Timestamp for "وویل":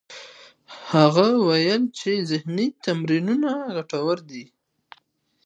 1.39-1.83